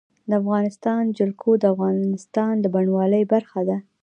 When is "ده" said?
3.69-3.77